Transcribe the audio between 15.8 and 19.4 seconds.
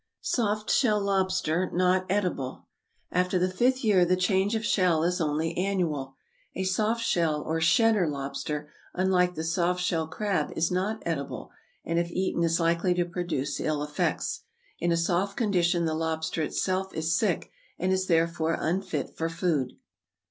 the lobster itself is sick, and is therefore unfit for